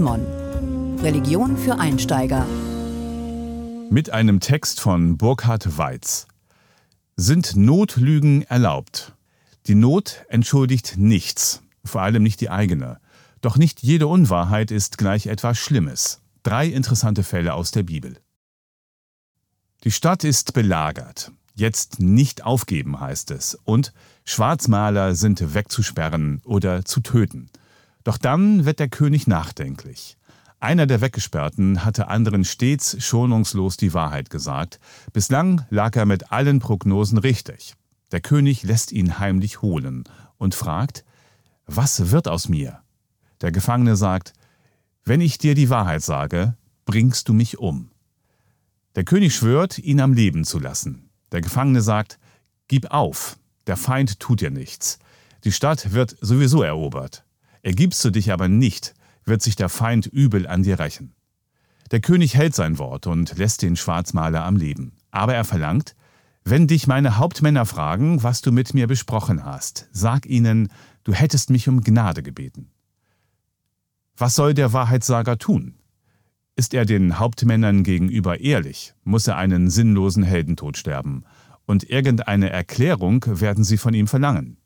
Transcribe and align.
Mon. 0.00 0.26
Religion 1.04 1.56
für 1.56 1.78
Einsteiger. 1.78 2.44
Mit 3.90 4.10
einem 4.10 4.40
Text 4.40 4.80
von 4.80 5.16
Burkhard 5.16 5.78
Weiz. 5.78 6.26
Sind 7.14 7.54
Notlügen 7.54 8.42
erlaubt? 8.42 9.14
Die 9.68 9.76
Not 9.76 10.24
entschuldigt 10.30 10.94
nichts, 10.96 11.62
vor 11.84 12.02
allem 12.02 12.24
nicht 12.24 12.40
die 12.40 12.50
eigene. 12.50 12.98
Doch 13.40 13.56
nicht 13.56 13.80
jede 13.80 14.08
Unwahrheit 14.08 14.72
ist 14.72 14.98
gleich 14.98 15.28
etwas 15.28 15.58
Schlimmes. 15.58 16.22
Drei 16.42 16.66
interessante 16.66 17.22
Fälle 17.22 17.54
aus 17.54 17.70
der 17.70 17.84
Bibel. 17.84 18.18
Die 19.84 19.92
Stadt 19.92 20.24
ist 20.24 20.54
belagert. 20.54 21.30
Jetzt 21.54 22.00
nicht 22.00 22.44
aufgeben 22.44 22.98
heißt 22.98 23.30
es. 23.30 23.56
Und 23.62 23.92
Schwarzmaler 24.24 25.14
sind 25.14 25.54
wegzusperren 25.54 26.42
oder 26.44 26.84
zu 26.84 26.98
töten. 26.98 27.48
Doch 28.08 28.16
dann 28.16 28.64
wird 28.64 28.78
der 28.78 28.88
König 28.88 29.26
nachdenklich. 29.26 30.16
Einer 30.60 30.86
der 30.86 31.02
Weggesperrten 31.02 31.84
hatte 31.84 32.08
anderen 32.08 32.42
stets 32.42 32.96
schonungslos 33.04 33.76
die 33.76 33.92
Wahrheit 33.92 34.30
gesagt. 34.30 34.80
Bislang 35.12 35.66
lag 35.68 35.94
er 35.94 36.06
mit 36.06 36.32
allen 36.32 36.58
Prognosen 36.58 37.18
richtig. 37.18 37.74
Der 38.10 38.22
König 38.22 38.62
lässt 38.62 38.92
ihn 38.92 39.18
heimlich 39.18 39.60
holen 39.60 40.04
und 40.38 40.54
fragt, 40.54 41.04
was 41.66 42.10
wird 42.10 42.28
aus 42.28 42.48
mir? 42.48 42.80
Der 43.42 43.52
Gefangene 43.52 43.94
sagt, 43.94 44.32
wenn 45.04 45.20
ich 45.20 45.36
dir 45.36 45.54
die 45.54 45.68
Wahrheit 45.68 46.00
sage, 46.00 46.56
bringst 46.86 47.28
du 47.28 47.34
mich 47.34 47.58
um. 47.58 47.90
Der 48.94 49.04
König 49.04 49.36
schwört, 49.36 49.76
ihn 49.76 50.00
am 50.00 50.14
Leben 50.14 50.44
zu 50.44 50.58
lassen. 50.58 51.10
Der 51.30 51.42
Gefangene 51.42 51.82
sagt, 51.82 52.18
gib 52.68 52.90
auf, 52.90 53.38
der 53.66 53.76
Feind 53.76 54.18
tut 54.18 54.40
dir 54.40 54.50
nichts. 54.50 54.98
Die 55.44 55.52
Stadt 55.52 55.92
wird 55.92 56.16
sowieso 56.22 56.62
erobert. 56.62 57.26
Ergibst 57.68 58.02
du 58.02 58.08
dich 58.08 58.32
aber 58.32 58.48
nicht, 58.48 58.94
wird 59.26 59.42
sich 59.42 59.54
der 59.54 59.68
Feind 59.68 60.06
übel 60.06 60.46
an 60.46 60.62
dir 60.62 60.78
rächen. 60.78 61.12
Der 61.90 62.00
König 62.00 62.34
hält 62.34 62.54
sein 62.54 62.78
Wort 62.78 63.06
und 63.06 63.36
lässt 63.36 63.60
den 63.60 63.76
Schwarzmaler 63.76 64.42
am 64.42 64.56
Leben. 64.56 64.92
Aber 65.10 65.34
er 65.34 65.44
verlangt, 65.44 65.94
wenn 66.44 66.66
dich 66.66 66.86
meine 66.86 67.18
Hauptmänner 67.18 67.66
fragen, 67.66 68.22
was 68.22 68.40
du 68.40 68.52
mit 68.52 68.72
mir 68.72 68.86
besprochen 68.86 69.44
hast, 69.44 69.86
sag 69.92 70.24
ihnen, 70.24 70.68
du 71.04 71.12
hättest 71.12 71.50
mich 71.50 71.68
um 71.68 71.82
Gnade 71.82 72.22
gebeten. 72.22 72.70
Was 74.16 74.34
soll 74.34 74.54
der 74.54 74.72
Wahrheitssager 74.72 75.36
tun? 75.36 75.74
Ist 76.56 76.72
er 76.72 76.86
den 76.86 77.18
Hauptmännern 77.18 77.82
gegenüber 77.82 78.40
ehrlich, 78.40 78.94
muss 79.04 79.26
er 79.26 79.36
einen 79.36 79.68
sinnlosen 79.68 80.22
Heldentod 80.22 80.78
sterben, 80.78 81.24
und 81.66 81.84
irgendeine 81.84 82.48
Erklärung 82.48 83.26
werden 83.26 83.62
sie 83.62 83.76
von 83.76 83.92
ihm 83.92 84.06
verlangen. 84.06 84.56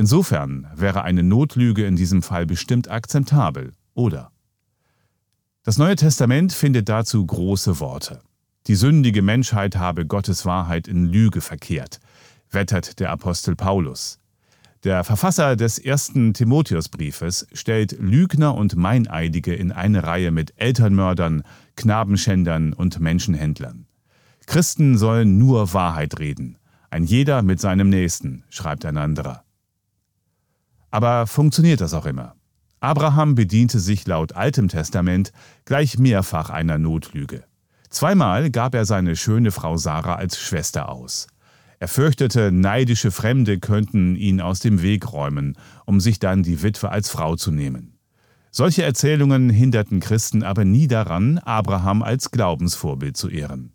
Insofern 0.00 0.66
wäre 0.74 1.02
eine 1.02 1.22
Notlüge 1.22 1.84
in 1.84 1.94
diesem 1.94 2.22
Fall 2.22 2.46
bestimmt 2.46 2.90
akzeptabel, 2.90 3.74
oder? 3.92 4.30
Das 5.62 5.76
Neue 5.76 5.94
Testament 5.94 6.54
findet 6.54 6.88
dazu 6.88 7.26
große 7.26 7.80
Worte. 7.80 8.22
Die 8.66 8.76
sündige 8.76 9.20
Menschheit 9.20 9.76
habe 9.76 10.06
Gottes 10.06 10.46
Wahrheit 10.46 10.88
in 10.88 11.04
Lüge 11.04 11.42
verkehrt, 11.42 12.00
wettert 12.50 12.98
der 12.98 13.10
Apostel 13.10 13.56
Paulus. 13.56 14.18
Der 14.84 15.04
Verfasser 15.04 15.54
des 15.54 15.78
ersten 15.78 16.32
Timotheusbriefes 16.32 17.46
stellt 17.52 17.94
Lügner 18.00 18.54
und 18.54 18.76
Meineidige 18.76 19.54
in 19.54 19.70
eine 19.70 20.04
Reihe 20.04 20.30
mit 20.30 20.54
Elternmördern, 20.56 21.42
Knabenschändern 21.76 22.72
und 22.72 23.00
Menschenhändlern. 23.00 23.84
Christen 24.46 24.96
sollen 24.96 25.36
nur 25.36 25.74
Wahrheit 25.74 26.18
reden, 26.18 26.56
ein 26.88 27.04
jeder 27.04 27.42
mit 27.42 27.60
seinem 27.60 27.90
Nächsten, 27.90 28.44
schreibt 28.48 28.86
ein 28.86 28.96
anderer. 28.96 29.44
Aber 30.90 31.26
funktioniert 31.26 31.80
das 31.80 31.94
auch 31.94 32.06
immer? 32.06 32.34
Abraham 32.80 33.34
bediente 33.34 33.78
sich 33.78 34.06
laut 34.06 34.32
Altem 34.32 34.68
Testament 34.68 35.32
gleich 35.64 35.98
mehrfach 35.98 36.50
einer 36.50 36.78
Notlüge. 36.78 37.44
Zweimal 37.90 38.50
gab 38.50 38.74
er 38.74 38.86
seine 38.86 39.16
schöne 39.16 39.50
Frau 39.50 39.76
Sarah 39.76 40.14
als 40.14 40.38
Schwester 40.38 40.88
aus. 40.88 41.26
Er 41.78 41.88
fürchtete, 41.88 42.52
neidische 42.52 43.10
Fremde 43.10 43.58
könnten 43.58 44.14
ihn 44.14 44.40
aus 44.40 44.60
dem 44.60 44.82
Weg 44.82 45.12
räumen, 45.12 45.56
um 45.86 46.00
sich 46.00 46.18
dann 46.18 46.42
die 46.42 46.62
Witwe 46.62 46.90
als 46.90 47.10
Frau 47.10 47.36
zu 47.36 47.50
nehmen. 47.50 47.98
Solche 48.50 48.82
Erzählungen 48.82 49.48
hinderten 49.48 50.00
Christen 50.00 50.42
aber 50.42 50.64
nie 50.64 50.88
daran, 50.88 51.38
Abraham 51.38 52.02
als 52.02 52.30
Glaubensvorbild 52.30 53.16
zu 53.16 53.28
ehren. 53.28 53.72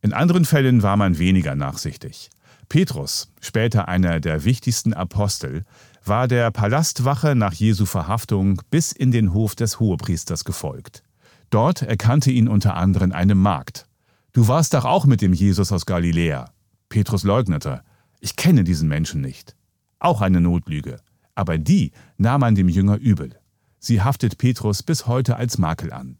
In 0.00 0.12
anderen 0.12 0.44
Fällen 0.44 0.82
war 0.82 0.96
man 0.96 1.18
weniger 1.18 1.54
nachsichtig. 1.54 2.30
Petrus, 2.68 3.32
später 3.40 3.88
einer 3.88 4.20
der 4.20 4.44
wichtigsten 4.44 4.94
Apostel, 4.94 5.64
war 6.08 6.28
der 6.28 6.50
Palastwache 6.50 7.34
nach 7.34 7.52
Jesu 7.52 7.86
Verhaftung 7.86 8.60
bis 8.70 8.92
in 8.92 9.10
den 9.10 9.32
Hof 9.32 9.54
des 9.54 9.80
Hohepriesters 9.80 10.44
gefolgt. 10.44 11.02
Dort 11.50 11.82
erkannte 11.82 12.30
ihn 12.30 12.48
unter 12.48 12.74
anderem 12.74 13.12
eine 13.12 13.34
Magd. 13.34 13.86
Du 14.32 14.48
warst 14.48 14.74
doch 14.74 14.84
auch 14.84 15.06
mit 15.06 15.22
dem 15.22 15.32
Jesus 15.32 15.72
aus 15.72 15.86
Galiläa. 15.86 16.50
Petrus 16.88 17.24
leugnete, 17.24 17.82
ich 18.20 18.36
kenne 18.36 18.64
diesen 18.64 18.88
Menschen 18.88 19.20
nicht. 19.20 19.56
Auch 19.98 20.20
eine 20.20 20.40
Notlüge. 20.40 21.00
Aber 21.34 21.58
die 21.58 21.92
nahm 22.16 22.40
man 22.40 22.54
dem 22.54 22.68
Jünger 22.68 22.96
übel. 22.96 23.38
Sie 23.78 24.02
haftet 24.02 24.38
Petrus 24.38 24.82
bis 24.82 25.06
heute 25.06 25.36
als 25.36 25.58
Makel 25.58 25.92
an. 25.92 26.18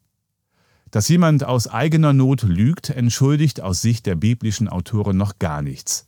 Dass 0.90 1.08
jemand 1.08 1.44
aus 1.44 1.68
eigener 1.68 2.12
Not 2.12 2.42
lügt, 2.42 2.90
entschuldigt 2.90 3.60
aus 3.60 3.82
Sicht 3.82 4.06
der 4.06 4.14
biblischen 4.14 4.68
Autoren 4.68 5.16
noch 5.16 5.38
gar 5.38 5.60
nichts. 5.60 6.07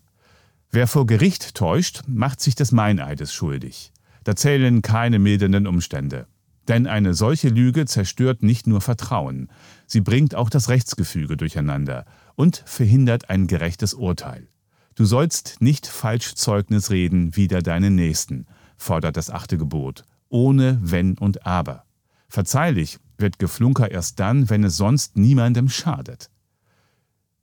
Wer 0.72 0.86
vor 0.86 1.04
Gericht 1.04 1.56
täuscht, 1.56 2.02
macht 2.06 2.40
sich 2.40 2.54
des 2.54 2.70
Meineides 2.70 3.34
schuldig. 3.34 3.92
Da 4.22 4.36
zählen 4.36 4.82
keine 4.82 5.18
mildernden 5.18 5.66
Umstände. 5.66 6.28
Denn 6.68 6.86
eine 6.86 7.14
solche 7.14 7.48
Lüge 7.48 7.86
zerstört 7.86 8.44
nicht 8.44 8.68
nur 8.68 8.80
Vertrauen, 8.80 9.48
sie 9.88 10.00
bringt 10.00 10.36
auch 10.36 10.48
das 10.48 10.68
Rechtsgefüge 10.68 11.36
durcheinander 11.36 12.04
und 12.36 12.62
verhindert 12.66 13.30
ein 13.30 13.48
gerechtes 13.48 13.94
Urteil. 13.94 14.46
Du 14.94 15.04
sollst 15.04 15.56
nicht 15.60 15.88
falsch 15.88 16.34
Zeugnis 16.34 16.90
reden 16.90 17.34
wider 17.34 17.62
deinen 17.62 17.96
Nächsten, 17.96 18.46
fordert 18.76 19.16
das 19.16 19.30
achte 19.30 19.58
Gebot, 19.58 20.04
ohne 20.28 20.78
Wenn 20.80 21.18
und 21.18 21.44
Aber. 21.44 21.84
Verzeihlich 22.28 23.00
wird 23.18 23.40
Geflunker 23.40 23.90
erst 23.90 24.20
dann, 24.20 24.48
wenn 24.48 24.62
es 24.62 24.76
sonst 24.76 25.16
niemandem 25.16 25.68
schadet. 25.68 26.30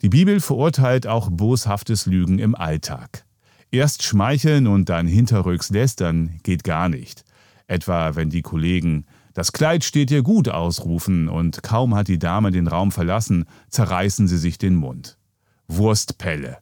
Die 0.02 0.09
Bibel 0.09 0.40
verurteilt 0.40 1.08
auch 1.08 1.30
boshaftes 1.31 2.06
Lügen 2.06 2.40
im 2.40 2.53
Alltag. 2.53 3.25
Erst 3.72 4.03
schmeicheln 4.03 4.68
und 4.68 4.90
dann 4.90 5.08
hinterrücks 5.08 5.69
lästern 5.69 6.40
geht 6.44 6.63
gar 6.63 6.88
nicht. 6.88 7.25
Etwa 7.68 8.16
wenn 8.16 8.30
die 8.30 8.44
Kollegen 8.44 9.06
das 9.38 9.52
Kleid 9.52 9.84
steht 9.84 10.09
dir 10.09 10.24
gut 10.24 10.50
ausrufen 10.50 11.30
und 11.30 11.62
kaum 11.62 11.94
hat 11.94 12.08
die 12.08 12.18
Dame 12.18 12.50
den 12.50 12.68
Raum 12.68 12.91
verlassen, 12.91 13.46
zerreißen 13.69 14.28
sie 14.28 14.40
sich 14.40 14.58
den 14.58 14.74
Mund. 14.74 15.19
Wurstpelle. 15.68 16.58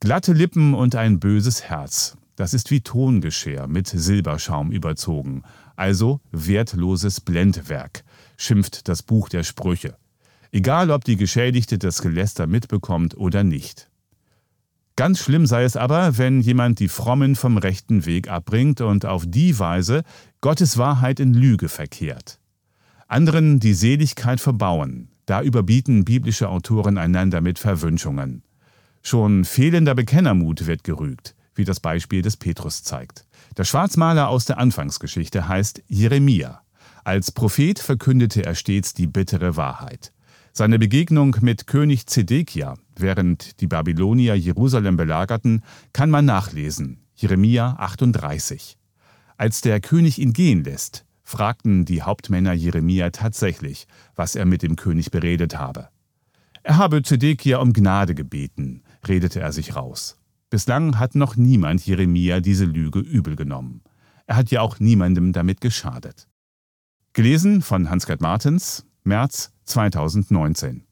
Glatte 0.00 0.34
Lippen 0.34 0.74
und 0.74 0.94
ein 0.94 1.20
böses 1.20 1.64
Herz. 1.64 2.18
Das 2.36 2.52
ist 2.52 2.70
wie 2.70 2.82
Tongeschirr 2.82 3.66
mit 3.66 3.86
Silberschaum 3.86 4.72
überzogen, 4.72 5.42
also 5.74 6.20
wertloses 6.32 7.22
Blendwerk, 7.22 8.04
schimpft 8.36 8.86
das 8.86 9.02
Buch 9.02 9.30
der 9.30 9.42
Sprüche. 9.42 9.96
Egal, 10.50 10.90
ob 10.90 11.04
die 11.04 11.16
Geschädigte 11.16 11.78
das 11.78 12.00
Geläster 12.00 12.46
mitbekommt 12.46 13.16
oder 13.16 13.44
nicht. 13.44 13.90
Ganz 14.96 15.20
schlimm 15.20 15.46
sei 15.46 15.62
es 15.62 15.76
aber, 15.76 16.18
wenn 16.18 16.40
jemand 16.40 16.80
die 16.80 16.88
Frommen 16.88 17.36
vom 17.36 17.56
rechten 17.56 18.04
Weg 18.04 18.28
abbringt 18.28 18.80
und 18.80 19.06
auf 19.06 19.24
die 19.26 19.58
Weise 19.58 20.02
Gottes 20.40 20.76
Wahrheit 20.76 21.20
in 21.20 21.34
Lüge 21.34 21.68
verkehrt. 21.68 22.40
Anderen 23.06 23.60
die 23.60 23.74
Seligkeit 23.74 24.40
verbauen, 24.40 25.10
da 25.24 25.42
überbieten 25.42 26.04
biblische 26.04 26.48
Autoren 26.48 26.98
einander 26.98 27.40
mit 27.40 27.58
Verwünschungen. 27.58 28.42
Schon 29.02 29.44
fehlender 29.44 29.94
Bekennermut 29.94 30.66
wird 30.66 30.82
gerügt, 30.82 31.36
wie 31.54 31.64
das 31.64 31.80
Beispiel 31.80 32.22
des 32.22 32.36
Petrus 32.36 32.82
zeigt. 32.82 33.24
Der 33.56 33.64
Schwarzmaler 33.64 34.28
aus 34.28 34.46
der 34.46 34.58
Anfangsgeschichte 34.58 35.46
heißt 35.46 35.82
Jeremia. 35.86 36.62
Als 37.04 37.30
Prophet 37.30 37.78
verkündete 37.78 38.44
er 38.44 38.54
stets 38.54 38.94
die 38.94 39.06
bittere 39.06 39.56
Wahrheit. 39.56 40.12
Seine 40.52 40.78
Begegnung 40.78 41.36
mit 41.40 41.66
König 41.66 42.06
Zedekia, 42.06 42.74
während 42.96 43.60
die 43.60 43.66
Babylonier 43.66 44.34
Jerusalem 44.34 44.96
belagerten, 44.96 45.62
kann 45.92 46.10
man 46.10 46.24
nachlesen. 46.24 47.04
Jeremia 47.14 47.76
38. 47.78 48.76
Als 49.36 49.60
der 49.60 49.80
König 49.80 50.18
ihn 50.18 50.32
gehen 50.32 50.64
lässt, 50.64 51.04
fragten 51.22 51.84
die 51.84 52.02
Hauptmänner 52.02 52.52
Jeremia 52.52 53.10
tatsächlich, 53.10 53.86
was 54.16 54.34
er 54.34 54.46
mit 54.46 54.62
dem 54.62 54.76
König 54.76 55.10
beredet 55.10 55.58
habe. 55.58 55.88
Er 56.62 56.76
habe 56.76 57.02
Zedekia 57.02 57.58
um 57.58 57.72
Gnade 57.72 58.14
gebeten, 58.14 58.82
redete 59.06 59.40
er 59.40 59.52
sich 59.52 59.76
raus. 59.76 60.18
Bislang 60.50 60.98
hat 60.98 61.14
noch 61.14 61.36
niemand 61.36 61.84
Jeremia 61.84 62.40
diese 62.40 62.64
Lüge 62.64 63.00
übel 63.00 63.36
genommen. 63.36 63.82
Er 64.26 64.36
hat 64.36 64.50
ja 64.50 64.60
auch 64.62 64.80
niemandem 64.80 65.32
damit 65.32 65.60
geschadet. 65.60 66.26
Gelesen 67.12 67.62
von 67.62 67.90
Hans-Gerd 67.90 68.20
Martens, 68.20 68.86
März 69.08 69.50
2019. 69.64 70.84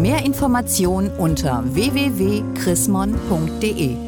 Mehr 0.00 0.24
Informationen 0.24 1.10
unter 1.16 1.62
www.chrismon.de 1.72 4.03